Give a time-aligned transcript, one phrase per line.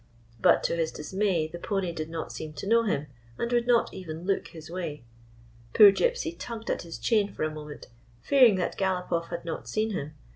[0.39, 3.05] But, to his dismay, the pony did not seem to know him,
[3.37, 5.03] and would not even look his way.
[5.75, 7.85] Poor Gypsy tugged at his chain for a moment,
[8.19, 10.15] fearing that Galopoff had not seen him.